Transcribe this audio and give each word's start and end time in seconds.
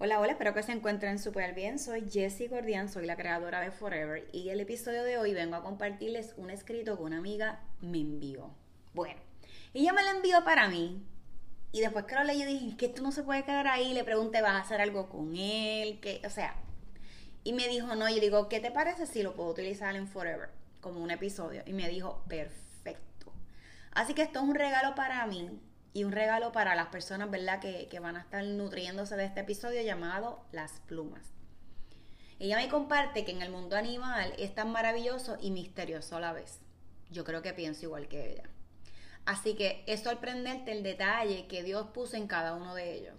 Hola, 0.00 0.20
hola, 0.20 0.30
espero 0.30 0.54
que 0.54 0.62
se 0.62 0.70
encuentren 0.70 1.18
súper 1.18 1.56
bien. 1.56 1.80
Soy 1.80 2.08
Jessie 2.08 2.46
Gordian, 2.46 2.88
soy 2.88 3.04
la 3.04 3.16
creadora 3.16 3.60
de 3.60 3.72
Forever 3.72 4.28
y 4.32 4.50
el 4.50 4.60
episodio 4.60 5.02
de 5.02 5.18
hoy 5.18 5.34
vengo 5.34 5.56
a 5.56 5.62
compartirles 5.64 6.34
un 6.36 6.50
escrito 6.50 6.96
que 6.96 7.02
una 7.02 7.18
amiga 7.18 7.64
me 7.80 7.98
envió. 7.98 8.54
Bueno, 8.94 9.20
ella 9.74 9.92
me 9.92 10.04
lo 10.04 10.10
envió 10.10 10.44
para 10.44 10.68
mí 10.68 11.04
y 11.72 11.80
después 11.80 12.04
que 12.04 12.14
lo 12.14 12.22
leí 12.22 12.44
dije, 12.44 12.76
que 12.76 12.86
esto 12.86 13.02
no 13.02 13.10
se 13.10 13.24
puede 13.24 13.42
quedar 13.42 13.66
ahí, 13.66 13.92
le 13.92 14.04
pregunté, 14.04 14.40
¿vas 14.40 14.52
a 14.52 14.60
hacer 14.60 14.80
algo 14.80 15.08
con 15.08 15.34
él? 15.34 15.98
que 15.98 16.22
O 16.24 16.30
sea, 16.30 16.54
y 17.42 17.52
me 17.52 17.66
dijo, 17.66 17.96
no, 17.96 18.08
yo 18.08 18.20
digo, 18.20 18.48
¿qué 18.48 18.60
te 18.60 18.70
parece 18.70 19.04
si 19.04 19.24
lo 19.24 19.34
puedo 19.34 19.50
utilizar 19.50 19.96
en 19.96 20.06
Forever 20.06 20.50
como 20.80 21.02
un 21.02 21.10
episodio? 21.10 21.64
Y 21.66 21.72
me 21.72 21.88
dijo, 21.88 22.22
perfecto. 22.28 23.32
Así 23.90 24.14
que 24.14 24.22
esto 24.22 24.38
es 24.38 24.44
un 24.44 24.54
regalo 24.54 24.94
para 24.94 25.26
mí 25.26 25.58
y 25.98 26.04
un 26.04 26.12
regalo 26.12 26.52
para 26.52 26.76
las 26.76 26.86
personas, 26.88 27.28
¿verdad?, 27.28 27.58
que, 27.58 27.88
que 27.88 27.98
van 27.98 28.14
a 28.14 28.20
estar 28.20 28.44
nutriéndose 28.44 29.16
de 29.16 29.24
este 29.24 29.40
episodio 29.40 29.82
llamado 29.82 30.44
Las 30.52 30.78
plumas. 30.86 31.32
Ella 32.38 32.56
me 32.58 32.68
comparte 32.68 33.24
que 33.24 33.32
en 33.32 33.42
el 33.42 33.50
mundo 33.50 33.74
animal 33.74 34.32
es 34.38 34.54
tan 34.54 34.70
maravilloso 34.70 35.38
y 35.40 35.50
misterioso 35.50 36.16
a 36.16 36.20
la 36.20 36.32
vez. 36.32 36.60
Yo 37.10 37.24
creo 37.24 37.42
que 37.42 37.52
pienso 37.52 37.84
igual 37.86 38.06
que 38.06 38.30
ella. 38.30 38.44
Así 39.26 39.56
que 39.56 39.82
es 39.88 40.04
sorprendente 40.04 40.70
el 40.70 40.84
detalle 40.84 41.48
que 41.48 41.64
Dios 41.64 41.88
puso 41.88 42.16
en 42.16 42.28
cada 42.28 42.54
uno 42.54 42.76
de 42.76 42.94
ellos. 42.94 43.16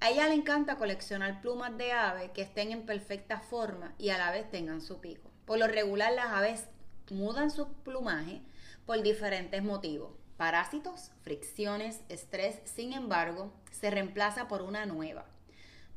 A 0.00 0.08
ella 0.08 0.28
le 0.28 0.34
encanta 0.34 0.76
coleccionar 0.76 1.42
plumas 1.42 1.76
de 1.76 1.92
aves 1.92 2.30
que 2.30 2.40
estén 2.40 2.72
en 2.72 2.86
perfecta 2.86 3.40
forma 3.40 3.94
y 3.98 4.08
a 4.08 4.16
la 4.16 4.30
vez 4.30 4.50
tengan 4.50 4.80
su 4.80 4.98
pico. 4.98 5.30
Por 5.44 5.58
lo 5.58 5.66
regular 5.66 6.14
las 6.14 6.28
aves 6.28 6.64
mudan 7.10 7.50
su 7.50 7.70
plumaje 7.82 8.40
por 8.86 9.02
diferentes 9.02 9.62
motivos 9.62 10.17
parásitos, 10.38 11.10
fricciones, 11.22 12.00
estrés, 12.08 12.60
sin 12.64 12.94
embargo, 12.94 13.52
se 13.72 13.90
reemplaza 13.90 14.48
por 14.48 14.62
una 14.62 14.86
nueva. 14.86 15.26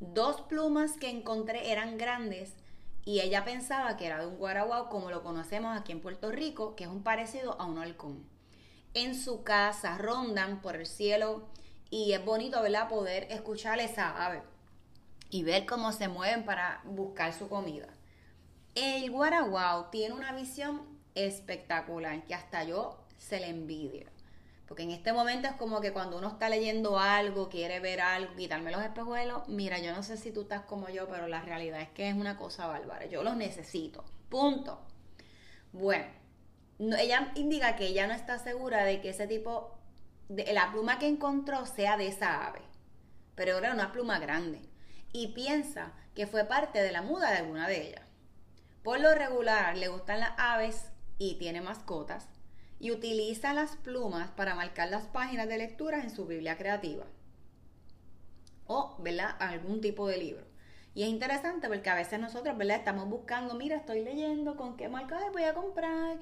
Dos 0.00 0.42
plumas 0.42 0.94
que 0.98 1.08
encontré 1.08 1.70
eran 1.70 1.96
grandes 1.96 2.52
y 3.04 3.20
ella 3.20 3.44
pensaba 3.44 3.96
que 3.96 4.06
era 4.06 4.18
de 4.18 4.26
un 4.26 4.36
guaraguao 4.36 4.88
como 4.88 5.10
lo 5.10 5.22
conocemos 5.22 5.78
aquí 5.78 5.92
en 5.92 6.00
Puerto 6.00 6.32
Rico, 6.32 6.74
que 6.74 6.84
es 6.84 6.90
un 6.90 7.04
parecido 7.04 7.58
a 7.60 7.66
un 7.66 7.78
halcón. 7.78 8.28
En 8.94 9.14
su 9.14 9.44
casa 9.44 9.96
rondan 9.96 10.60
por 10.60 10.74
el 10.74 10.86
cielo 10.86 11.48
y 11.88 12.12
es 12.12 12.24
bonito, 12.24 12.60
¿verdad? 12.62 12.88
Poder 12.88 13.28
escuchar 13.30 13.78
esa 13.78 14.26
ave 14.26 14.42
y 15.30 15.44
ver 15.44 15.66
cómo 15.66 15.92
se 15.92 16.08
mueven 16.08 16.44
para 16.44 16.80
buscar 16.84 17.32
su 17.32 17.48
comida. 17.48 17.86
El 18.74 19.08
guaraguao 19.12 19.86
tiene 19.90 20.16
una 20.16 20.32
visión 20.32 20.82
espectacular 21.14 22.24
que 22.24 22.34
hasta 22.34 22.64
yo 22.64 22.98
se 23.18 23.38
le 23.38 23.48
envidio. 23.48 24.11
Porque 24.66 24.84
en 24.84 24.90
este 24.90 25.12
momento 25.12 25.48
es 25.48 25.54
como 25.54 25.80
que 25.80 25.92
cuando 25.92 26.18
uno 26.18 26.28
está 26.28 26.48
leyendo 26.48 26.98
algo, 26.98 27.48
quiere 27.48 27.80
ver 27.80 28.00
algo, 28.00 28.34
quitarme 28.36 28.70
los 28.70 28.82
espejuelos, 28.82 29.46
mira, 29.48 29.78
yo 29.78 29.94
no 29.94 30.02
sé 30.02 30.16
si 30.16 30.32
tú 30.32 30.42
estás 30.42 30.62
como 30.62 30.88
yo, 30.88 31.08
pero 31.08 31.26
la 31.26 31.42
realidad 31.42 31.80
es 31.80 31.90
que 31.90 32.08
es 32.08 32.14
una 32.14 32.36
cosa 32.36 32.66
bárbara. 32.66 33.06
Yo 33.06 33.22
los 33.22 33.36
necesito. 33.36 34.04
Punto. 34.28 34.80
Bueno, 35.72 36.06
ella 36.78 37.32
indica 37.34 37.76
que 37.76 37.86
ella 37.86 38.06
no 38.06 38.14
está 38.14 38.38
segura 38.38 38.84
de 38.84 39.00
que 39.00 39.10
ese 39.10 39.26
tipo, 39.26 39.78
de, 40.28 40.52
la 40.52 40.70
pluma 40.72 40.98
que 40.98 41.08
encontró 41.08 41.66
sea 41.66 41.96
de 41.96 42.06
esa 42.06 42.46
ave, 42.46 42.62
pero 43.34 43.58
era 43.58 43.74
una 43.74 43.92
pluma 43.92 44.18
grande. 44.20 44.60
Y 45.12 45.28
piensa 45.28 45.92
que 46.14 46.26
fue 46.26 46.44
parte 46.44 46.82
de 46.82 46.92
la 46.92 47.02
muda 47.02 47.30
de 47.30 47.38
alguna 47.38 47.68
de 47.68 47.88
ellas. 47.88 48.04
Por 48.82 49.00
lo 49.00 49.14
regular, 49.14 49.76
le 49.76 49.88
gustan 49.88 50.20
las 50.20 50.32
aves 50.38 50.90
y 51.18 51.34
tiene 51.38 51.60
mascotas 51.60 52.28
y 52.82 52.90
utiliza 52.90 53.54
las 53.54 53.76
plumas 53.76 54.32
para 54.32 54.56
marcar 54.56 54.90
las 54.90 55.04
páginas 55.04 55.46
de 55.46 55.56
lectura 55.56 56.00
en 56.00 56.10
su 56.10 56.26
Biblia 56.26 56.58
creativa 56.58 57.06
o, 58.66 58.96
¿verdad?, 58.98 59.36
algún 59.38 59.80
tipo 59.80 60.08
de 60.08 60.16
libro. 60.16 60.44
Y 60.92 61.04
es 61.04 61.08
interesante 61.08 61.68
porque 61.68 61.88
a 61.88 61.94
veces 61.94 62.18
nosotros, 62.18 62.58
¿verdad? 62.58 62.78
Estamos 62.78 63.08
buscando, 63.08 63.54
mira, 63.54 63.76
estoy 63.76 64.02
leyendo 64.02 64.56
con 64.56 64.76
qué 64.76 64.88
marcador 64.88 65.30
voy 65.30 65.44
a 65.44 65.54
comprar 65.54 66.18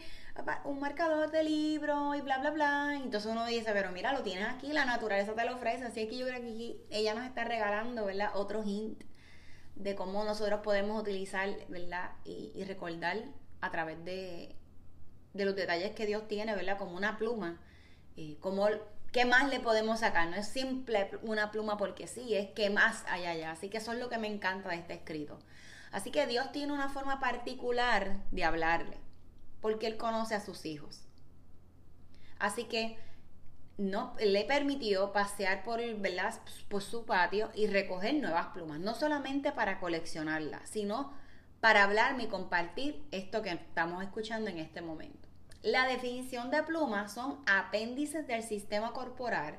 un 0.65 0.81
marcador 0.81 1.31
de 1.31 1.44
libro 1.44 2.15
y 2.15 2.21
bla, 2.21 2.38
bla, 2.38 2.50
bla. 2.50 2.92
entonces 2.94 3.32
uno 3.32 3.47
dice, 3.47 3.71
pero 3.72 3.91
mira, 3.91 4.12
lo 4.12 4.22
tienes 4.22 4.47
aquí, 4.47 4.71
la 4.75 4.84
naturaleza 4.84 5.34
te 5.34 5.44
lo 5.47 5.54
ofrece. 5.56 5.84
Así 5.84 6.09
que 6.09 6.19
yo 6.19 6.27
creo 6.27 6.42
que 6.42 6.84
ella 6.91 7.15
nos 7.15 7.25
está 7.25 7.44
regalando, 7.44 8.04
¿verdad? 8.04 8.32
Otro 8.34 8.62
hint 8.62 9.03
de 9.77 9.94
cómo 9.94 10.25
nosotros 10.25 10.60
podemos 10.62 11.00
utilizar, 11.00 11.48
¿verdad? 11.68 12.10
y 12.27 12.62
recordar 12.65 13.16
a 13.62 13.71
través 13.71 14.04
de, 14.04 14.59
de 15.34 15.44
los 15.44 15.56
detalles 15.56 15.92
que 15.92 16.06
Dios 16.06 16.27
tiene, 16.28 16.54
¿verdad? 16.54 16.78
Como 16.78 16.97
una 16.97 17.16
pluma. 17.18 17.60
y 18.16 18.36
como, 18.36 18.68
¿Qué 19.12 19.24
más 19.24 19.48
le 19.48 19.59
podemos 19.59 20.00
sacar? 20.00 20.28
No 20.28 20.36
es 20.36 20.47
simple 20.47 21.10
una 21.22 21.50
pluma 21.50 21.77
porque 21.77 22.06
sí, 22.06 22.36
es 22.36 22.50
que 22.50 22.71
más 22.71 23.04
hay 23.09 23.27
allá. 23.27 23.50
Así 23.50 23.68
que 23.68 23.78
eso 23.78 23.92
es 23.92 23.98
lo 23.98 24.09
que 24.09 24.18
me 24.18 24.28
encanta 24.28 24.68
de 24.68 24.77
este 24.77 24.94
escrito. 24.94 25.38
Así 25.91 26.12
que 26.12 26.27
Dios 26.28 26.53
tiene 26.53 26.72
una 26.72 26.88
forma 26.88 27.18
particular 27.18 28.22
de 28.30 28.44
hablarle, 28.44 28.98
porque 29.60 29.88
Él 29.88 29.97
conoce 29.97 30.36
a 30.36 30.41
sus 30.41 30.65
hijos. 30.65 31.03
Así 32.38 32.65
que 32.65 32.98
no, 33.78 34.15
le 34.21 34.44
permitió 34.44 35.12
pasear 35.12 35.65
por, 35.65 35.80
¿verdad? 35.97 36.34
por 36.68 36.83
su 36.83 37.04
patio 37.04 37.50
y 37.54 37.66
recoger 37.66 38.15
nuevas 38.15 38.48
plumas, 38.48 38.78
no 38.78 38.94
solamente 38.94 39.50
para 39.50 39.80
coleccionarlas, 39.80 40.68
sino 40.68 41.12
para 41.60 41.83
hablarme 41.83 42.24
y 42.24 42.28
compartir 42.28 43.03
esto 43.10 43.42
que 43.42 43.50
estamos 43.50 44.04
escuchando 44.04 44.50
en 44.50 44.59
este 44.59 44.83
momento. 44.83 45.20
La 45.62 45.86
definición 45.86 46.51
de 46.51 46.62
plumas 46.62 47.12
son 47.12 47.42
apéndices 47.47 48.27
del 48.27 48.42
sistema 48.42 48.92
corporal 48.92 49.59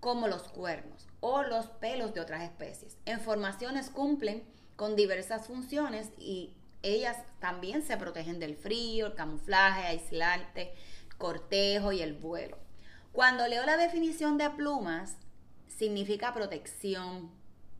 como 0.00 0.28
los 0.28 0.42
cuernos 0.48 1.06
o 1.20 1.42
los 1.42 1.66
pelos 1.66 2.12
de 2.14 2.20
otras 2.20 2.42
especies. 2.42 2.98
En 3.06 3.20
formaciones 3.20 3.90
cumplen 3.90 4.44
con 4.76 4.96
diversas 4.96 5.46
funciones 5.46 6.10
y 6.18 6.52
Ellas 6.82 7.16
también 7.40 7.82
se 7.82 7.96
protegen 7.96 8.38
del 8.38 8.56
frío, 8.56 9.06
el 9.06 9.14
camuflaje, 9.14 9.86
aislante, 9.86 10.72
cortejo 11.18 11.90
y 11.90 12.00
el 12.00 12.14
vuelo. 12.14 12.58
Cuando 13.12 13.48
leo 13.48 13.64
la 13.66 13.76
definición 13.76 14.38
de 14.38 14.50
plumas, 14.50 15.16
significa 15.66 16.32
protección. 16.32 17.32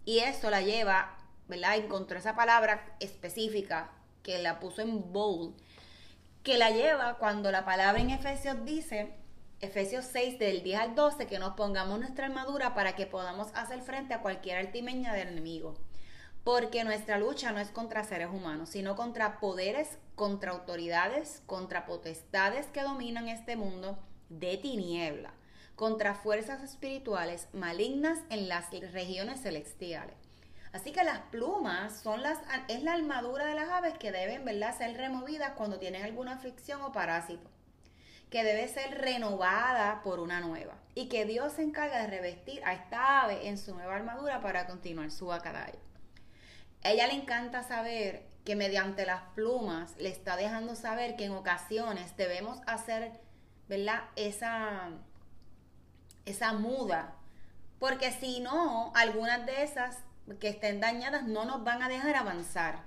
Y 0.05 0.19
eso 0.21 0.51
la 0.51 0.63
lleva, 0.63 1.19
¿verdad? 1.47 1.77
Encontró 1.77 2.19
esa 2.19 2.35
palabra 2.35 2.97
específica 2.99 3.93
que 4.23 4.39
la 4.41 4.59
puso 4.59 4.83
en 4.83 5.13
bold, 5.13 5.55
que 6.47 6.59
la 6.59 6.71
lleva 6.71 7.19
cuando 7.19 7.51
la 7.51 7.65
palabra 7.65 8.01
en 8.01 8.11
Efesios 8.11 8.65
dice, 8.65 9.13
Efesios 9.59 10.05
6 10.05 10.39
del 10.39 10.63
10 10.63 10.79
al 10.79 10.95
12, 10.95 11.27
que 11.27 11.41
nos 11.41 11.55
pongamos 11.55 11.99
nuestra 11.99 12.27
armadura 12.27 12.73
para 12.73 12.95
que 12.95 13.05
podamos 13.05 13.49
hacer 13.55 13.83
frente 13.83 14.15
a 14.15 14.23
cualquier 14.23 14.59
altimeña 14.59 15.13
del 15.13 15.27
enemigo. 15.27 15.75
Porque 16.45 16.85
nuestra 16.85 17.19
lucha 17.19 17.51
no 17.51 17.59
es 17.59 17.73
contra 17.73 18.05
seres 18.05 18.29
humanos, 18.31 18.69
sino 18.69 18.95
contra 18.95 19.41
poderes, 19.41 19.99
contra 20.15 20.53
autoridades, 20.53 21.43
contra 21.47 21.85
potestades 21.85 22.67
que 22.67 22.83
dominan 22.83 23.27
este 23.27 23.57
mundo 23.57 23.99
de 24.29 24.57
tiniebla, 24.57 25.35
contra 25.75 26.15
fuerzas 26.15 26.63
espirituales 26.63 27.49
malignas 27.55 28.21
en 28.31 28.49
las 28.49 28.71
regiones 28.71 29.43
celestiales. 29.43 30.26
Así 30.77 30.93
que 30.93 31.05
las 31.05 31.21
plumas 31.31 32.01
son 32.03 32.23
las, 32.23 32.39
es 32.69 32.83
la 32.83 32.93
armadura 32.93 33.47
de 33.47 33.55
las 33.55 33.71
aves 33.71 33.97
que 33.97 34.13
deben 34.13 34.45
¿verdad? 34.45 34.77
ser 34.77 34.95
removidas 34.95 35.53
cuando 35.53 35.79
tienen 35.79 36.03
alguna 36.03 36.35
aflicción 36.35 36.83
o 36.83 36.93
parásito 36.93 37.49
que 38.29 38.45
debe 38.45 38.69
ser 38.69 38.99
renovada 38.99 40.03
por 40.03 40.21
una 40.21 40.43
nueva 40.43 40.75
y 40.95 41.09
que 41.09 41.25
Dios 41.25 41.55
se 41.55 41.63
encarga 41.63 42.03
de 42.03 42.09
revestir 42.09 42.63
a 42.63 42.75
esta 42.75 43.23
ave 43.23 43.49
en 43.49 43.57
su 43.57 43.75
nueva 43.75 43.97
armadura 43.97 44.43
para 44.43 44.67
continuar 44.67 45.11
su 45.11 45.29
bacalao. 45.29 45.79
Ella 46.83 47.07
le 47.07 47.15
encanta 47.15 47.63
saber 47.63 48.27
que 48.45 48.55
mediante 48.55 49.07
las 49.07 49.23
plumas 49.35 49.97
le 49.97 50.11
está 50.11 50.37
dejando 50.37 50.77
saber 50.77 51.17
que 51.17 51.25
en 51.25 51.33
ocasiones 51.33 52.15
debemos 52.19 52.61
hacer, 52.67 53.13
¿verdad? 53.67 54.03
Esa, 54.15 54.91
esa 56.27 56.53
muda, 56.53 57.15
porque 57.79 58.13
si 58.13 58.41
no, 58.41 58.93
algunas 58.95 59.47
de 59.47 59.63
esas 59.63 60.06
que 60.41 60.49
estén 60.49 60.81
dañadas 60.81 61.25
no 61.25 61.45
nos 61.45 61.65
van 61.65 61.83
a 61.83 61.89
dejar 61.89 62.17
avanzar. 62.17 62.87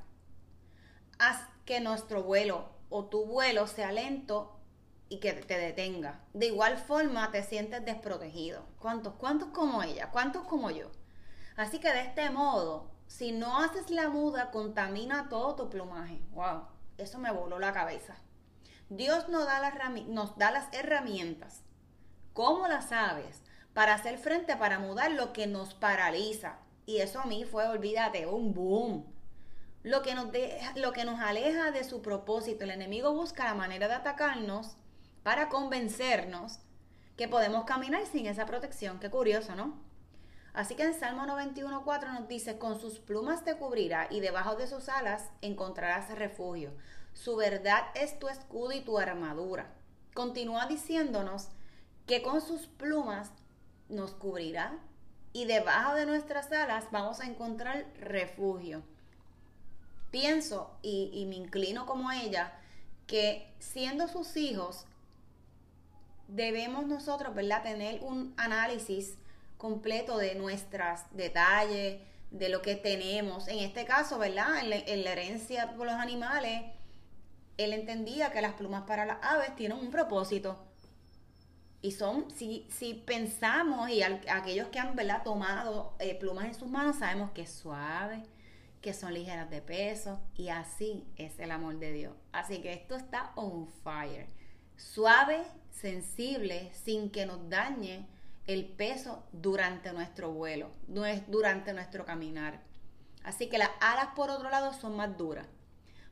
Haz 1.18 1.48
que 1.66 1.80
nuestro 1.80 2.24
vuelo 2.24 2.70
o 2.90 3.06
tu 3.06 3.26
vuelo 3.26 3.68
sea 3.68 3.92
lento 3.92 4.60
y 5.10 5.20
que 5.20 5.34
te 5.34 5.58
detenga. 5.58 6.22
De 6.34 6.48
igual 6.48 6.78
forma 6.78 7.32
te 7.32 7.44
sientes 7.44 7.84
desprotegido. 7.84 8.64
¿Cuántos? 8.80 9.16
¿Cuántos 9.16 9.50
como 9.50 9.82
ella? 9.84 10.10
¿Cuántos 10.12 10.44
como 10.44 10.70
yo? 10.70 10.92
Así 11.56 11.80
que 11.80 11.92
de 11.92 12.02
este 12.02 12.30
modo, 12.30 12.92
si 13.08 13.32
no 13.32 13.58
haces 13.58 13.90
la 13.90 14.10
muda, 14.10 14.52
contamina 14.52 15.30
todo 15.30 15.56
tu 15.56 15.70
plumaje. 15.70 16.22
¡Wow! 16.32 16.68
Eso 16.98 17.18
me 17.18 17.32
voló 17.32 17.60
la 17.60 17.74
cabeza. 17.74 18.16
Dios 18.90 19.30
nos 19.30 19.46
da, 19.46 19.60
las, 19.60 19.74
nos 20.08 20.38
da 20.38 20.52
las 20.52 20.72
herramientas, 20.74 21.64
como 22.34 22.68
las 22.68 22.92
aves, 22.92 23.44
para 23.74 23.94
hacer 23.94 24.18
frente, 24.18 24.56
para 24.56 24.80
mudar 24.80 25.12
lo 25.12 25.32
que 25.34 25.48
nos 25.48 25.74
paraliza. 25.74 26.58
Y 26.90 27.02
eso 27.02 27.20
a 27.20 27.26
mí 27.26 27.44
fue, 27.44 27.68
olvídate, 27.68 28.26
un 28.26 28.52
boom. 28.52 29.06
Lo 29.84 30.02
que, 30.02 30.16
nos 30.16 30.30
lo 30.74 30.92
que 30.92 31.06
nos 31.06 31.20
aleja 31.20 31.70
de 31.70 31.84
su 31.84 32.02
propósito. 32.02 32.64
El 32.64 32.72
enemigo 32.72 33.14
busca 33.14 33.44
la 33.44 33.54
manera 33.54 33.88
de 33.88 33.94
atacarnos 33.94 34.76
para 35.22 35.50
convencernos 35.50 36.58
que 37.16 37.28
podemos 37.28 37.66
caminar 37.66 38.08
sin 38.08 38.26
esa 38.26 38.48
protección. 38.48 39.00
Qué 39.00 39.12
curioso, 39.12 39.56
¿no? 39.56 39.80
Así 40.52 40.74
que 40.74 40.82
en 40.82 40.96
Salmo 40.96 41.28
91.4 41.28 42.12
nos 42.12 42.28
dice, 42.28 42.58
con 42.58 42.82
sus 42.82 42.98
plumas 42.98 43.44
te 43.44 43.56
cubrirá 43.56 44.08
y 44.10 44.20
debajo 44.20 44.56
de 44.56 44.66
sus 44.66 44.90
alas 44.90 45.30
encontrarás 45.44 46.10
refugio. 46.18 46.72
Su 47.14 47.36
verdad 47.36 47.84
es 47.94 48.18
tu 48.18 48.30
escudo 48.30 48.72
y 48.72 48.82
tu 48.82 48.98
armadura. 48.98 49.76
Continúa 50.16 50.66
diciéndonos 50.66 51.50
que 52.08 52.24
con 52.24 52.42
sus 52.42 52.66
plumas 52.66 53.32
nos 53.90 54.16
cubrirá 54.16 54.80
y 55.34 55.46
debajo 55.46 55.96
de 55.96 56.06
nuestras 56.06 56.52
alas 56.52 56.86
vamos 56.92 57.20
a 57.20 57.26
encontrar 57.26 57.86
refugio. 58.00 58.81
Pienso 60.12 60.72
y, 60.81 61.26
me 61.30 61.36
inclino 61.36 61.86
como 61.86 62.12
ella 62.12 62.54
que 63.06 63.54
siendo 63.60 64.08
sus 64.08 64.36
hijos 64.38 64.86
debemos 66.28 66.86
nosotros, 66.88 67.34
¿verdad?, 67.36 67.64
tener 67.64 68.02
un 68.04 68.34
análisis 68.38 69.16
completo 69.58 70.18
de 70.18 70.36
nuestros 70.36 71.02
detalles, 71.12 72.02
de 72.31 72.50
lo 72.50 72.62
que 72.62 72.76
tenemos. 72.76 73.48
En 73.48 73.60
este 73.60 73.86
caso, 73.86 74.18
¿verdad?, 74.18 74.60
en 74.62 75.04
la, 75.04 75.12
herencia 75.12 75.74
por 75.76 75.86
los 75.86 75.96
animales, 75.96 76.64
él 77.58 77.74
entendía 77.74 78.31
que 78.31 78.42
las 78.42 78.54
plumas 78.54 78.84
para 78.84 79.06
las 79.06 79.18
aves 79.22 79.56
tienen 79.56 79.78
un 79.78 79.92
propósito. 79.92 80.69
Y 81.81 81.92
son, 81.92 82.30
si, 82.31 82.68
si 82.70 82.94
pensamos, 82.94 83.90
y 83.90 84.04
aquellos 84.04 84.68
que 84.68 84.80
han 84.80 84.96
¿verdad? 84.96 85.24
tomado 85.24 85.96
eh, 86.00 86.16
plumas 86.16 86.46
en 86.46 86.54
sus 86.54 86.70
manos, 86.70 86.98
sabemos 86.98 87.31
que 87.31 87.44
es 87.44 87.52
suave, 87.52 88.24
que 88.81 88.94
son 88.94 89.14
ligeras 89.14 89.50
de 89.50 89.62
peso, 89.62 90.20
y 90.36 90.50
así 90.50 91.08
es 91.16 91.40
el 91.40 91.52
amor 91.52 91.80
de 91.80 91.94
Dios. 91.94 92.14
Así 92.31 92.62
que 92.62 92.74
esto 92.74 92.96
está 92.96 93.31
on 93.36 93.68
fire. 93.84 94.28
Suave, 94.76 95.44
sensible 95.72 96.72
sin 96.74 97.10
que 97.10 97.26
nos 97.26 97.50
dañe 97.50 98.08
el 98.48 98.66
peso 98.66 99.24
durante 99.31 99.94
nuestro 99.94 100.31
vuelo, 100.31 100.72
durante 101.28 101.72
nuestro 101.72 102.06
caminar. 102.06 102.62
Así 103.24 103.48
que 103.48 103.58
las 103.58 103.70
alas, 103.80 104.10
por 104.16 104.30
otro 104.30 104.50
lado, 104.50 104.74
son 104.74 104.96
más 104.96 105.16
duras, 105.18 105.46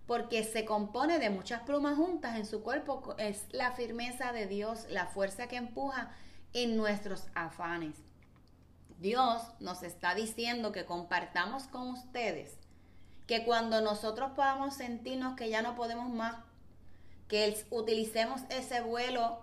porque 0.07 0.45
se 0.45 0.63
compone 0.65 1.19
de 1.19 1.29
muchas 1.29 1.61
plumas 1.63 1.97
juntas 1.97 2.37
en 2.37 2.45
su 2.45 2.63
cuerpo. 2.63 3.15
Es 3.17 3.45
la 3.51 3.73
firmeza 3.73 4.31
de 4.31 4.47
Dios, 4.47 4.87
la 4.89 5.05
fuerza 5.07 5.47
que 5.47 5.57
empuja 5.57 6.11
en 6.53 6.77
nuestros 6.77 7.27
afanes. 7.35 7.97
Dios 8.99 9.43
nos 9.59 9.83
está 9.83 10.15
diciendo 10.15 10.71
que 10.71 10.85
compartamos 10.85 11.67
con 11.67 11.89
ustedes 11.89 12.57
que 13.27 13.43
cuando 13.43 13.81
nosotros 13.81 14.31
podamos 14.31 14.75
sentirnos 14.75 15.35
que 15.35 15.49
ya 15.49 15.61
no 15.61 15.75
podemos 15.75 16.09
más, 16.09 16.37
que 17.27 17.65
utilicemos 17.69 18.41
ese 18.49 18.81
vuelo 18.81 19.41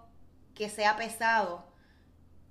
que 0.55 0.70
sea 0.70 0.96
pesado, 0.96 1.66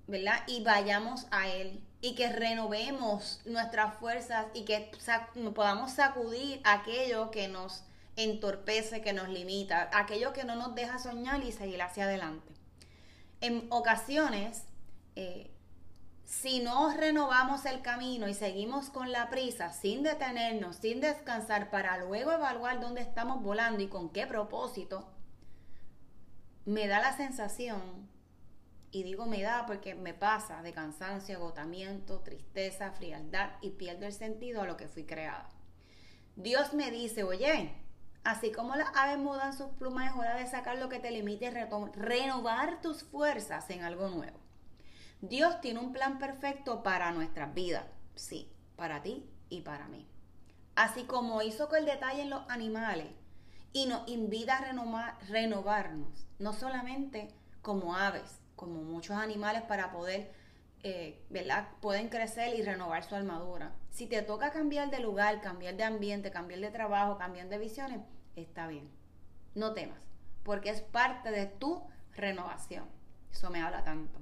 ¿verdad? 0.05 0.43
Y 0.45 0.63
vayamos 0.63 1.25
a 1.31 1.47
Él 1.47 1.83
y 2.01 2.13
que 2.13 2.31
renovemos 2.31 3.41
nuestras 3.45 3.95
fuerzas 3.95 4.45
y 4.53 4.65
que 4.65 4.91
podamos 5.55 5.93
sacudir 5.93 6.61
aquello 6.63 7.31
que 7.31 7.47
nos 7.47 7.83
entorpece, 8.15 9.01
que 9.01 9.13
nos 9.13 9.29
limita, 9.29 9.89
aquello 9.93 10.33
que 10.33 10.43
no 10.43 10.55
nos 10.55 10.75
deja 10.75 10.99
soñar 10.99 11.43
y 11.43 11.51
seguir 11.51 11.81
hacia 11.81 12.05
adelante. 12.05 12.53
En 13.41 13.67
ocasiones, 13.69 14.63
eh, 15.15 15.51
si 16.25 16.59
no 16.59 16.95
renovamos 16.95 17.65
el 17.65 17.81
camino 17.81 18.27
y 18.27 18.33
seguimos 18.33 18.89
con 18.89 19.11
la 19.11 19.29
prisa, 19.29 19.71
sin 19.71 20.03
detenernos, 20.03 20.77
sin 20.77 21.01
descansar, 21.01 21.69
para 21.69 21.97
luego 21.97 22.31
evaluar 22.31 22.79
dónde 22.79 23.01
estamos 23.01 23.41
volando 23.41 23.83
y 23.83 23.87
con 23.87 24.09
qué 24.09 24.27
propósito, 24.27 25.09
me 26.65 26.87
da 26.87 26.99
la 26.99 27.15
sensación, 27.15 28.09
y 28.93 29.03
digo 29.03 29.25
me 29.25 29.41
da 29.41 29.65
porque 29.65 29.95
me 29.95 30.13
pasa 30.13 30.61
de 30.61 30.71
cansancio, 30.71 31.37
agotamiento, 31.37 32.19
tristeza, 32.19 32.91
frialdad 32.91 33.49
y 33.61 33.71
pierdo 33.71 34.05
el 34.05 34.13
sentido 34.13 34.61
a 34.61 34.67
lo 34.67 34.77
que 34.77 34.87
fui 34.87 35.03
creada. 35.03 35.49
Dios 36.35 36.73
me 36.73 36.91
dice, 36.91 37.23
oye, 37.23 37.73
así 38.23 38.51
como 38.51 38.75
las 38.75 38.89
aves 38.95 39.17
mudan 39.17 39.53
sus 39.53 39.69
plumas, 39.71 40.11
es 40.11 40.17
hora 40.17 40.35
de 40.35 40.47
sacar 40.47 40.77
lo 40.77 40.89
que 40.89 40.99
te 40.99 41.11
limite 41.11 41.45
y 41.45 41.99
renovar 41.99 42.81
tus 42.81 43.03
fuerzas 43.03 43.69
en 43.69 43.83
algo 43.83 44.09
nuevo. 44.09 44.37
Dios 45.21 45.61
tiene 45.61 45.79
un 45.79 45.93
plan 45.93 46.19
perfecto 46.19 46.83
para 46.83 47.11
nuestras 47.11 47.53
vidas, 47.53 47.85
sí, 48.15 48.51
para 48.75 49.01
ti 49.01 49.29
y 49.49 49.61
para 49.61 49.87
mí. 49.87 50.07
Así 50.75 51.03
como 51.03 51.41
hizo 51.41 51.69
con 51.69 51.79
el 51.79 51.85
detalle 51.85 52.23
en 52.23 52.29
los 52.29 52.49
animales, 52.49 53.07
y 53.73 53.87
nos 53.87 54.07
invita 54.07 54.57
a 54.57 55.15
renovarnos, 55.27 56.27
no 56.37 56.53
solamente 56.53 57.33
como 57.61 57.95
aves, 57.95 58.39
como 58.55 58.83
muchos 58.83 59.17
animales 59.17 59.63
para 59.63 59.91
poder, 59.91 60.31
eh, 60.83 61.23
¿verdad? 61.29 61.69
Pueden 61.79 62.09
crecer 62.09 62.59
y 62.59 62.61
renovar 62.61 63.03
su 63.03 63.15
armadura. 63.15 63.71
Si 63.89 64.05
te 64.05 64.21
toca 64.21 64.51
cambiar 64.51 64.89
de 64.89 64.99
lugar, 64.99 65.39
cambiar 65.39 65.75
de 65.75 65.85
ambiente, 65.85 66.29
cambiar 66.29 66.59
de 66.59 66.71
trabajo, 66.71 67.17
cambiar 67.17 67.47
de 67.47 67.57
visiones, 67.57 68.01
está 68.35 68.67
bien. 68.67 68.89
No 69.55 69.73
temas, 69.73 70.03
porque 70.43 70.69
es 70.69 70.81
parte 70.81 71.31
de 71.31 71.45
tu 71.45 71.81
renovación. 72.15 72.85
Eso 73.31 73.49
me 73.49 73.61
habla 73.61 73.83
tanto. 73.83 74.19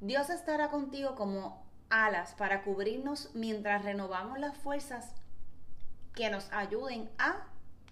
Dios 0.00 0.30
estará 0.30 0.70
contigo 0.70 1.14
como 1.14 1.66
alas 1.90 2.34
para 2.34 2.62
cubrirnos 2.62 3.30
mientras 3.34 3.84
renovamos 3.84 4.38
las 4.38 4.56
fuerzas 4.56 5.14
que 6.14 6.30
nos 6.30 6.50
ayuden 6.52 7.10
a 7.18 7.46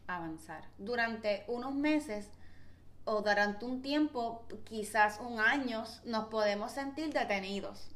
avanzar. 0.07 0.65
Durante 0.79 1.45
unos 1.49 1.75
meses 1.75 2.31
o 3.07 3.23
durante 3.23 3.65
un 3.65 3.83
tiempo, 3.83 4.45
quizás 4.65 5.21
un 5.21 5.41
año, 5.41 5.85
nos 6.05 6.27
podemos 6.27 6.73
sentir 6.73 7.13
detenidos, 7.13 7.89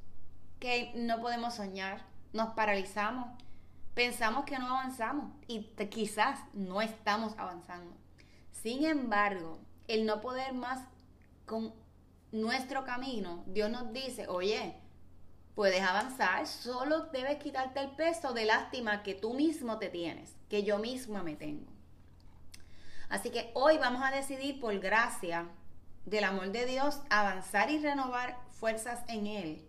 que 0.60 0.92
no 0.94 1.20
podemos 1.20 1.54
soñar, 1.54 2.00
nos 2.32 2.54
paralizamos, 2.54 3.26
pensamos 3.94 4.44
que 4.44 4.58
no 4.58 4.68
avanzamos 4.68 5.32
y 5.48 5.62
quizás 5.90 6.38
no 6.54 6.80
estamos 6.80 7.34
avanzando. 7.38 7.94
Sin 8.52 8.84
embargo, 8.84 9.58
el 9.88 10.06
no 10.06 10.20
poder 10.20 10.52
más 10.52 10.80
con 11.44 11.74
nuestro 12.30 12.84
camino, 12.84 13.42
Dios 13.46 13.68
nos 13.68 13.92
dice, 13.92 14.28
oye, 14.28 14.76
puedes 15.56 15.82
avanzar, 15.82 16.46
solo 16.46 17.06
debes 17.06 17.38
quitarte 17.38 17.80
el 17.80 17.90
peso 17.90 18.32
de 18.32 18.44
lástima 18.44 19.02
que 19.02 19.14
tú 19.14 19.34
mismo 19.34 19.78
te 19.78 19.88
tienes, 19.88 20.36
que 20.48 20.62
yo 20.62 20.78
misma 20.78 21.24
me 21.24 21.34
tengo. 21.34 21.69
Así 23.10 23.30
que 23.30 23.50
hoy 23.54 23.76
vamos 23.76 24.02
a 24.04 24.12
decidir 24.12 24.60
por 24.60 24.78
gracia 24.78 25.48
del 26.06 26.22
amor 26.22 26.52
de 26.52 26.64
Dios 26.64 27.02
avanzar 27.10 27.68
y 27.68 27.78
renovar 27.78 28.38
fuerzas 28.52 29.02
en 29.08 29.26
Él, 29.26 29.68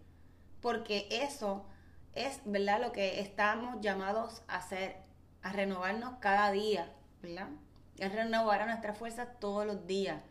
porque 0.62 1.08
eso 1.10 1.66
es, 2.14 2.40
¿verdad? 2.46 2.80
Lo 2.80 2.92
que 2.92 3.20
estamos 3.20 3.82
llamados 3.82 4.44
a 4.48 4.58
hacer, 4.58 4.96
a 5.42 5.52
renovarnos 5.52 6.20
cada 6.20 6.52
día, 6.52 6.94
¿verdad? 7.24 7.50
Es 7.98 8.14
renovar 8.14 8.62
a 8.62 8.68
nuestras 8.68 8.96
fuerzas 8.96 9.28
todos 9.40 9.66
los 9.66 9.88
días. 9.88 10.22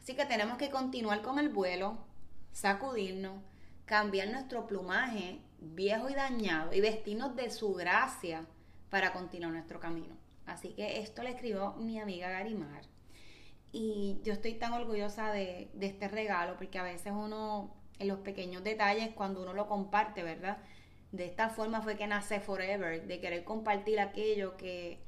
Así 0.00 0.14
que 0.14 0.24
tenemos 0.24 0.56
que 0.56 0.70
continuar 0.70 1.20
con 1.20 1.40
el 1.40 1.48
vuelo, 1.48 1.98
sacudirnos, 2.52 3.42
cambiar 3.86 4.28
nuestro 4.28 4.68
plumaje 4.68 5.40
viejo 5.58 6.08
y 6.08 6.14
dañado 6.14 6.72
y 6.72 6.80
vestirnos 6.80 7.34
de 7.34 7.50
su 7.50 7.74
gracia 7.74 8.46
para 8.88 9.12
continuar 9.12 9.52
nuestro 9.52 9.80
camino. 9.80 10.21
Así 10.46 10.70
que 10.74 11.00
esto 11.00 11.22
le 11.22 11.30
escribió 11.30 11.74
mi 11.74 11.98
amiga 12.00 12.28
Garimar. 12.30 12.82
Y 13.72 14.20
yo 14.22 14.32
estoy 14.32 14.54
tan 14.54 14.72
orgullosa 14.74 15.32
de, 15.32 15.70
este 15.80 16.08
regalo 16.08 16.56
porque 16.56 16.78
a 16.78 16.82
veces 16.82 17.12
uno, 17.14 17.74
en 17.98 18.08
los 18.08 18.18
pequeños 18.18 18.62
detalles, 18.62 19.14
cuando 19.14 19.42
uno 19.42 19.54
lo 19.54 19.66
comparte, 19.66 20.22
¿verdad? 20.22 20.58
De 21.10 21.24
esta 21.24 21.48
forma 21.48 21.80
fue 21.80 21.96
que 21.96 22.06
nace 22.06 22.40
Forever, 22.40 23.06
de 23.06 23.20
querer 23.20 23.44
compartir 23.44 24.00
aquello 24.00 24.56
que 24.56 25.00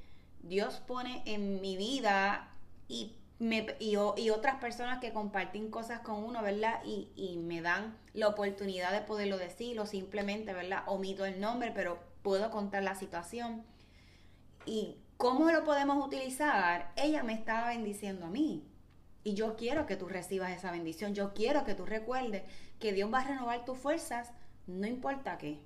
Dios 0.43 0.81
pone 0.87 1.23
en 1.27 1.61
mi 1.61 1.77
vida 1.77 2.51
y 2.89 3.17
y, 3.77 3.97
otras 4.31 4.57
personas 4.61 5.01
que 5.01 5.13
comparten 5.13 5.71
cosas 5.71 6.01
con 6.01 6.23
uno, 6.23 6.43
¿verdad? 6.43 6.81
Y, 6.85 7.11
y, 7.17 7.37
me 7.39 7.61
dan 7.61 7.97
la 8.13 8.29
oportunidad 8.29 8.93
de 8.93 9.01
poderlo 9.01 9.39
decir 9.39 9.79
o 9.81 9.87
simplemente, 9.87 10.53
¿verdad? 10.53 10.85
Omito 10.87 11.25
el 11.25 11.41
nombre, 11.41 11.73
pero 11.75 11.99
puedo 12.23 12.51
contar 12.51 12.83
la 12.83 12.95
situación. 12.95 13.65
¿Y 14.67 14.99
cómo 15.25 15.51
lo 15.51 15.65
podemos 15.65 16.07
utilizar? 16.07 16.93
Ella 16.97 17.23
me 17.23 17.33
estaba 17.33 17.69
bendiciendo 17.69 18.27
a 18.27 18.31
mí. 18.31 18.63
Y 19.23 19.33
yo 19.33 19.57
quiero 19.57 19.87
que 19.87 19.97
tú 19.97 20.07
recibas 20.07 20.53
esa 20.53 20.71
bendición. 20.71 21.15
Yo 21.15 21.33
quiero 21.33 21.65
que 21.65 21.75
tú 21.75 21.87
recuerdes 21.87 22.43
que 22.79 22.93
Dios 22.93 23.11
va 23.11 23.21
a 23.21 23.29
renovar 23.29 23.65
tus 23.65 23.79
fuerzas, 23.79 24.33
no 24.67 24.87
importa 24.87 25.39
qué. 25.39 25.61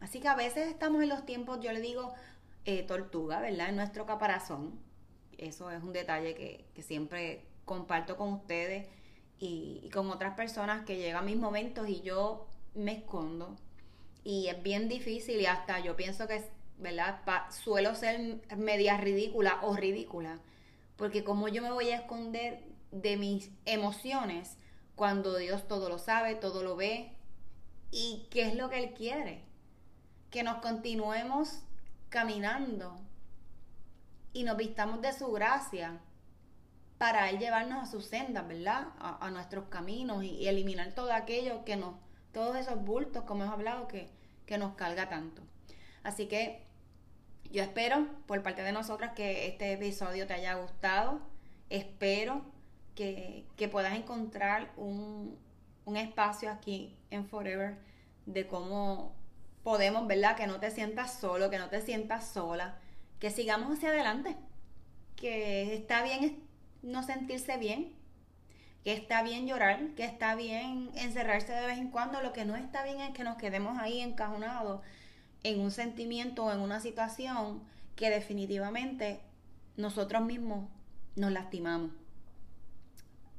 Así 0.00 0.20
que 0.20 0.28
a 0.28 0.34
veces 0.34 0.68
estamos 0.68 1.02
en 1.02 1.10
los 1.10 1.26
tiempos, 1.26 1.60
yo 1.60 1.70
le 1.70 1.82
digo, 1.82 2.14
eh, 2.64 2.82
tortuga, 2.82 3.42
¿verdad? 3.42 3.68
En 3.68 3.76
nuestro 3.76 4.06
caparazón 4.06 4.80
eso 5.36 5.70
es 5.70 5.82
un 5.82 5.92
detalle 5.92 6.34
que, 6.34 6.64
siempre 6.82 7.44
comparto 7.66 8.16
con 8.16 8.32
ustedes 8.32 8.86
y, 9.38 9.90
con 9.92 10.08
otras 10.10 10.34
personas 10.34 10.86
que 10.86 10.96
llegan 10.96 11.26
mis 11.26 11.36
momentos 11.36 11.90
y 11.90 12.00
yo 12.00 12.46
me 12.74 12.92
escondo. 12.92 13.54
Y 14.24 14.46
es 14.46 14.62
bien 14.62 14.88
difícil 14.88 15.42
y 15.42 15.44
hasta 15.44 15.78
yo 15.80 15.94
pienso 15.94 16.26
que, 16.26 16.42
¿verdad? 16.82 17.20
suelo 17.50 17.94
ser 17.94 18.40
media 18.56 18.96
ridícula 18.96 19.60
o 19.62 19.76
ridícula. 19.76 20.40
Porque 20.96 21.24
como 21.24 21.48
yo 21.48 21.62
me 21.62 21.72
voy 21.72 21.90
a 21.90 21.96
esconder 21.96 22.62
de 22.90 23.16
mis 23.16 23.50
emociones 23.64 24.56
cuando 24.94 25.36
Dios 25.36 25.66
todo 25.66 25.88
lo 25.88 25.98
sabe, 25.98 26.34
todo 26.34 26.62
lo 26.62 26.76
ve. 26.76 27.12
¿Y 27.90 28.26
qué 28.30 28.48
es 28.48 28.54
lo 28.54 28.70
que 28.70 28.78
Él 28.78 28.94
quiere? 28.94 29.42
Que 30.30 30.42
nos 30.42 30.58
continuemos 30.58 31.62
caminando 32.08 33.00
y 34.32 34.44
nos 34.44 34.56
vistamos 34.56 35.00
de 35.00 35.12
su 35.12 35.30
gracia 35.32 36.00
para 36.98 37.30
Él 37.30 37.38
llevarnos 37.38 37.82
a 37.82 37.90
sus 37.90 38.04
sendas, 38.06 38.46
¿verdad? 38.46 38.88
A, 38.98 39.30
nuestros 39.30 39.64
caminos 39.64 40.22
y, 40.22 40.46
eliminar 40.46 40.94
todo 40.94 41.12
aquello 41.12 41.64
que 41.64 41.76
nos, 41.76 41.96
todos 42.32 42.56
esos 42.56 42.82
bultos, 42.82 43.24
como 43.24 43.42
hemos 43.42 43.54
hablado, 43.54 43.88
que, 43.88 44.08
que 44.46 44.56
nos 44.56 44.74
carga 44.74 45.08
tanto. 45.08 45.42
Así 46.02 46.26
que 46.26 46.64
yo 47.52 47.62
espero, 47.62 48.06
por 48.26 48.42
parte 48.42 48.62
de 48.62 48.72
nosotras, 48.72 49.12
que 49.14 49.46
este 49.46 49.72
episodio 49.72 50.26
te 50.26 50.34
haya 50.34 50.54
gustado. 50.54 51.20
Espero 51.70 52.42
que, 52.94 53.44
que 53.56 53.68
puedas 53.68 53.94
encontrar 53.94 54.72
un, 54.76 55.38
un 55.84 55.96
espacio 55.96 56.50
aquí 56.50 56.96
en 57.10 57.26
Forever 57.26 57.76
de 58.26 58.46
cómo 58.46 59.14
podemos, 59.62 60.06
¿verdad? 60.06 60.36
Que 60.36 60.46
no 60.46 60.58
te 60.58 60.70
sientas 60.70 61.14
solo, 61.14 61.50
que 61.50 61.58
no 61.58 61.68
te 61.68 61.80
sientas 61.80 62.26
sola 62.28 62.78
que 63.22 63.30
sigamos 63.30 63.70
hacia 63.70 63.90
adelante, 63.90 64.34
que 65.14 65.76
está 65.76 66.02
bien 66.02 66.42
no 66.82 67.04
sentirse 67.04 67.56
bien, 67.56 67.92
que 68.82 68.94
está 68.94 69.22
bien 69.22 69.46
llorar, 69.46 69.94
que 69.94 70.04
está 70.04 70.34
bien 70.34 70.90
encerrarse 70.96 71.52
de 71.52 71.64
vez 71.64 71.78
en 71.78 71.92
cuando, 71.92 72.20
lo 72.20 72.32
que 72.32 72.44
no 72.44 72.56
está 72.56 72.82
bien 72.82 73.00
es 73.00 73.12
que 73.12 73.22
nos 73.22 73.36
quedemos 73.36 73.78
ahí 73.78 74.00
encajonados 74.00 74.80
en 75.42 75.60
un 75.60 75.70
sentimiento 75.70 76.44
o 76.44 76.52
en 76.52 76.60
una 76.60 76.80
situación 76.80 77.62
que 77.96 78.10
definitivamente 78.10 79.20
nosotros 79.76 80.22
mismos 80.24 80.68
nos 81.16 81.32
lastimamos. 81.32 81.90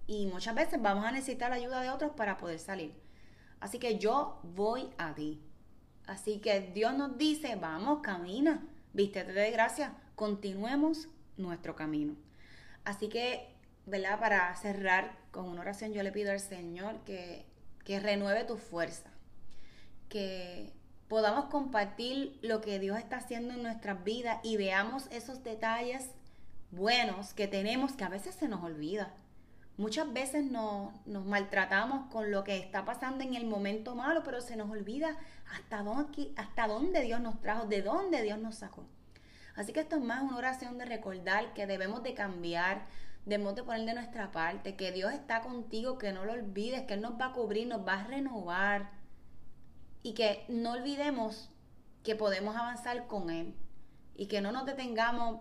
Y 0.05 0.27
muchas 0.27 0.55
veces 0.55 0.81
vamos 0.81 1.05
a 1.05 1.11
necesitar 1.11 1.49
la 1.49 1.55
ayuda 1.55 1.81
de 1.81 1.89
otros 1.89 2.11
para 2.11 2.37
poder 2.37 2.59
salir. 2.59 2.93
Así 3.59 3.79
que 3.79 3.97
yo 3.97 4.39
voy 4.43 4.89
a 4.97 5.15
ti. 5.15 5.41
Así 6.05 6.39
que 6.39 6.71
Dios 6.73 6.93
nos 6.93 7.17
dice, 7.17 7.55
vamos, 7.55 7.99
camina 8.01 8.67
vístete 8.93 9.33
de 9.33 9.51
gracia, 9.51 9.95
continuemos 10.15 11.09
nuestro 11.37 11.75
camino. 11.75 12.15
Así 12.85 13.09
que, 13.09 13.49
¿verdad? 13.85 14.19
Para 14.19 14.55
cerrar 14.55 15.17
con 15.31 15.49
una 15.49 15.61
oración, 15.61 15.93
yo 15.93 16.03
le 16.03 16.11
pido 16.11 16.31
al 16.31 16.39
Señor 16.39 17.03
que, 17.03 17.45
que 17.83 17.99
renueve 17.99 18.43
tu 18.45 18.57
fuerza, 18.57 19.09
que 20.09 20.71
podamos 21.13 21.45
compartir 21.45 22.39
lo 22.41 22.59
que 22.59 22.79
Dios 22.79 22.97
está 22.97 23.17
haciendo 23.17 23.53
en 23.53 23.61
nuestras 23.61 24.03
vidas 24.03 24.39
y 24.41 24.57
veamos 24.57 25.05
esos 25.11 25.43
detalles 25.43 26.09
buenos 26.71 27.35
que 27.35 27.47
tenemos 27.47 27.91
que 27.91 28.03
a 28.03 28.09
veces 28.09 28.33
se 28.33 28.47
nos 28.47 28.63
olvida. 28.63 29.13
Muchas 29.77 30.11
veces 30.11 30.43
nos, 30.43 30.91
nos, 31.05 31.23
maltratamos 31.23 32.09
con 32.11 32.31
lo 32.31 32.43
que 32.43 32.57
está 32.57 32.83
pasando 32.83 33.23
en 33.23 33.35
el 33.35 33.45
momento 33.45 33.93
malo, 33.93 34.23
pero 34.23 34.41
se 34.41 34.55
nos 34.55 34.71
olvida 34.71 35.15
hasta 35.53 35.83
dónde, 35.83 36.31
hasta 36.35 36.65
dónde 36.65 37.01
Dios 37.01 37.21
nos 37.21 37.39
trajo, 37.41 37.67
de 37.67 37.83
dónde 37.83 38.23
Dios 38.23 38.39
nos 38.39 38.55
sacó. 38.55 38.83
Así 39.55 39.71
que 39.71 39.81
esto 39.81 39.97
es 39.97 40.01
más 40.01 40.23
una 40.23 40.37
oración 40.37 40.79
de 40.79 40.85
recordar 40.85 41.53
que 41.53 41.67
debemos 41.67 42.01
de 42.01 42.15
cambiar, 42.15 42.87
debemos 43.27 43.53
de 43.53 43.61
poner 43.61 43.85
de 43.85 43.93
nuestra 43.93 44.31
parte, 44.31 44.75
que 44.75 44.91
Dios 44.91 45.13
está 45.13 45.41
contigo, 45.41 45.99
que 45.99 46.11
no 46.11 46.25
lo 46.25 46.33
olvides, 46.33 46.81
que 46.87 46.95
Él 46.95 47.01
nos 47.01 47.21
va 47.21 47.27
a 47.27 47.33
cubrir, 47.33 47.67
nos 47.67 47.87
va 47.87 47.99
a 47.99 48.03
renovar 48.07 49.02
y 50.03 50.13
que 50.13 50.45
no 50.49 50.73
olvidemos 50.73 51.49
que 52.03 52.15
podemos 52.15 52.55
avanzar 52.55 53.07
con 53.07 53.29
Él 53.29 53.55
y 54.15 54.27
que 54.27 54.41
no 54.41 54.51
nos 54.51 54.65
detengamos 54.65 55.39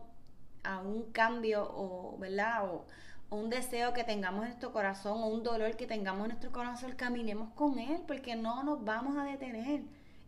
a 0.62 0.78
un 0.78 1.10
cambio 1.12 1.68
o, 1.74 2.16
¿verdad? 2.18 2.72
O, 2.72 2.86
un 3.30 3.48
deseo 3.48 3.94
que 3.94 4.04
tengamos 4.04 4.42
en 4.42 4.48
nuestro 4.48 4.72
corazón 4.72 5.22
o 5.22 5.26
un 5.26 5.42
dolor 5.42 5.74
que 5.76 5.86
tengamos 5.86 6.24
en 6.24 6.28
nuestro 6.28 6.52
corazón, 6.52 6.92
caminemos 6.92 7.48
con 7.54 7.78
Él 7.78 8.02
porque 8.06 8.36
no 8.36 8.62
nos 8.62 8.84
vamos 8.84 9.16
a 9.16 9.24
detener. 9.24 9.84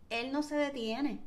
Él 0.09 0.31
no 0.31 0.41
se 0.41 0.55
detiene. 0.55 1.19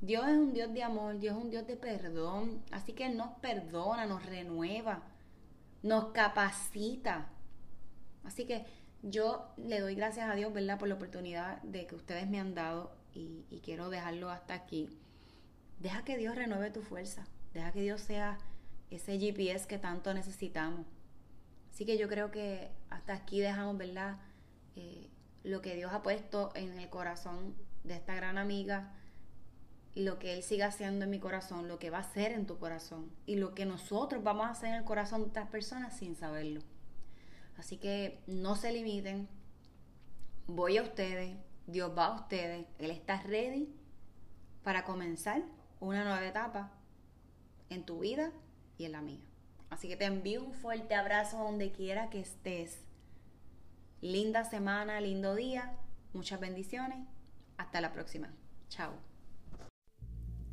Dios 0.00 0.26
es 0.26 0.36
un 0.36 0.52
Dios 0.52 0.72
de 0.74 0.82
amor, 0.82 1.20
Dios 1.20 1.36
es 1.36 1.42
un 1.44 1.50
Dios 1.50 1.68
de 1.68 1.76
perdón. 1.76 2.64
Así 2.72 2.94
que 2.94 3.06
Él 3.06 3.16
nos 3.16 3.30
perdona, 3.38 4.06
nos 4.06 4.26
renueva, 4.26 5.02
nos 5.84 6.06
capacita. 6.06 7.28
Así 8.24 8.44
que 8.44 8.66
yo 9.02 9.52
le 9.56 9.80
doy 9.80 9.94
gracias 9.94 10.30
a 10.30 10.34
Dios, 10.34 10.52
¿verdad?, 10.52 10.78
por 10.78 10.88
la 10.88 10.94
oportunidad 10.94 11.60
de 11.62 11.86
que 11.86 11.94
ustedes 11.94 12.28
me 12.28 12.38
han 12.38 12.54
dado 12.54 12.92
y, 13.14 13.60
quiero 13.62 13.90
dejarlo 13.90 14.30
hasta 14.30 14.54
aquí. 14.54 14.88
Deja 15.80 16.04
que 16.04 16.16
Dios 16.16 16.34
renueve 16.34 16.70
tu 16.70 16.82
fuerza. 16.82 17.26
Deja 17.52 17.72
que 17.72 17.82
Dios 17.82 18.00
sea 18.00 18.38
ese 18.90 19.18
GPS 19.18 19.66
que 19.66 19.78
tanto 19.78 20.14
necesitamos. 20.14 20.86
Así 21.70 21.84
que 21.84 21.98
yo 21.98 22.08
creo 22.08 22.30
que 22.30 22.70
hasta 22.90 23.14
aquí 23.14 23.40
dejamos, 23.40 23.76
¿verdad? 23.76 24.18
Eh, 24.76 25.08
lo 25.42 25.60
que 25.60 25.74
Dios 25.74 25.92
ha 25.92 26.02
puesto 26.02 26.52
en 26.54 26.78
el 26.78 26.88
corazón 26.88 27.54
de 27.84 27.94
esta 27.94 28.14
gran 28.14 28.38
amiga, 28.38 28.94
lo 29.94 30.18
que 30.18 30.34
Él 30.34 30.42
siga 30.42 30.66
haciendo 30.66 31.04
en 31.04 31.10
mi 31.10 31.18
corazón, 31.18 31.68
lo 31.68 31.78
que 31.78 31.90
va 31.90 31.98
a 31.98 32.02
hacer 32.02 32.32
en 32.32 32.46
tu 32.46 32.58
corazón 32.58 33.10
y 33.26 33.36
lo 33.36 33.54
que 33.54 33.66
nosotros 33.66 34.22
vamos 34.22 34.46
a 34.46 34.50
hacer 34.50 34.70
en 34.70 34.76
el 34.76 34.84
corazón 34.84 35.22
de 35.22 35.28
otras 35.28 35.48
personas 35.48 35.96
sin 35.96 36.16
saberlo. 36.16 36.60
Así 37.56 37.76
que 37.76 38.22
no 38.26 38.56
se 38.56 38.72
limiten, 38.72 39.28
voy 40.46 40.78
a 40.78 40.82
ustedes, 40.82 41.36
Dios 41.66 41.92
va 41.96 42.06
a 42.06 42.14
ustedes, 42.20 42.66
Él 42.78 42.90
está 42.90 43.22
ready 43.22 43.74
para 44.62 44.84
comenzar 44.84 45.42
una 45.80 46.04
nueva 46.04 46.26
etapa 46.26 46.72
en 47.68 47.84
tu 47.84 48.00
vida 48.00 48.32
y 48.78 48.84
en 48.84 48.92
la 48.92 49.02
mía. 49.02 49.20
Así 49.70 49.88
que 49.88 49.96
te 49.96 50.04
envío 50.04 50.44
un 50.44 50.52
fuerte 50.52 50.94
abrazo 50.94 51.38
donde 51.38 51.72
quiera 51.72 52.10
que 52.10 52.20
estés. 52.20 52.84
Linda 54.00 54.44
semana, 54.44 55.00
lindo 55.00 55.34
día, 55.34 55.76
muchas 56.12 56.40
bendiciones. 56.40 56.98
Hasta 57.56 57.80
la 57.80 57.92
próxima. 57.92 58.28
Chao. 58.68 59.11